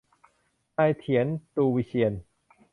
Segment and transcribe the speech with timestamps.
[0.77, 2.13] นายเถียร ตูวิเชียร